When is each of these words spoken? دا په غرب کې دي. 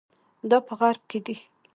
دا 0.49 0.57
په 0.67 0.73
غرب 0.79 1.03
کې 1.09 1.19
دي. 1.25 1.35